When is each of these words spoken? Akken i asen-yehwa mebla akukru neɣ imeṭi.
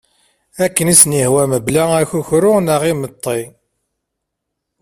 Akken 0.65 0.87
i 0.89 0.93
asen-yehwa 0.95 1.43
mebla 1.51 1.83
akukru 2.01 2.53
neɣ 2.59 2.81
imeṭi. 2.91 3.39